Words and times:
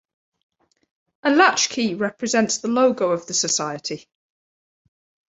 A 1.21 1.29
latchkey 1.29 1.93
represents 1.93 2.57
the 2.57 2.67
logo 2.67 3.11
of 3.11 3.27
the 3.27 3.35
society. 3.35 4.09